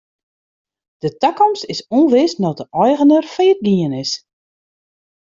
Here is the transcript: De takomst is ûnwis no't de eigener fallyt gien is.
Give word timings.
De 1.01 1.09
takomst 1.21 1.63
is 1.73 1.79
ûnwis 1.97 2.33
no't 2.41 2.59
de 2.61 2.65
eigener 2.85 3.25
fallyt 3.33 3.61
gien 3.67 3.93
is. 4.03 4.11